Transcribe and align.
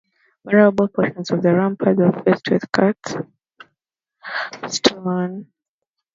Vulnerable 0.43 0.87
portions 0.87 1.29
of 1.29 1.43
the 1.43 1.53
ramparts 1.53 1.99
were 1.99 2.23
faced 2.23 2.49
with 2.49 2.71
cut 2.71 2.97
stone. 4.67 5.45